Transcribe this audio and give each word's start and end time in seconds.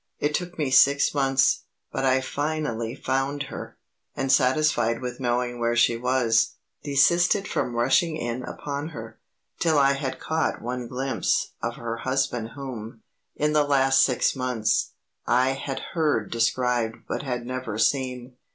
It 0.17 0.33
took 0.33 0.57
me 0.57 0.71
six 0.71 1.13
months, 1.13 1.65
but 1.91 2.03
I 2.05 2.21
finally 2.21 2.95
found 2.95 3.43
her, 3.51 3.77
and 4.15 4.31
satisfied 4.31 4.99
with 4.99 5.19
knowing 5.19 5.59
where 5.59 5.75
she 5.75 5.95
was, 5.95 6.55
desisted 6.81 7.47
from 7.47 7.75
rushing 7.75 8.17
in 8.17 8.41
upon 8.41 8.87
her, 8.97 9.19
till 9.59 9.77
I 9.77 9.93
had 9.93 10.19
caught 10.19 10.59
one 10.59 10.87
glimpse 10.87 11.53
of 11.61 11.75
her 11.75 11.97
husband 11.97 12.53
whom, 12.55 13.03
in 13.35 13.53
the 13.53 13.63
last 13.63 14.03
six 14.03 14.35
months, 14.35 14.93
I 15.27 15.49
had 15.51 15.79
heard 15.93 16.31
described 16.31 17.03
but 17.07 17.21
had 17.21 17.45
never 17.45 17.77
seen. 17.77 18.37